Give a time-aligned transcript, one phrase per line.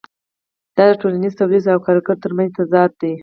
[0.75, 3.13] دا د ټولنیز تولید او کارګر ترمنځ تضاد دی